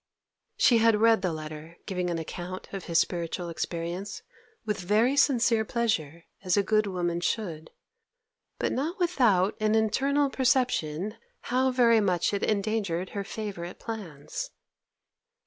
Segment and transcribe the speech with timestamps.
[0.57, 4.23] She had read the letter giving an account of his spiritual experience
[4.65, 7.69] with very sincere pleasure as a good woman should,
[8.57, 11.17] but not without an internal perception
[11.53, 14.49] how very much it endangered her favourite plans.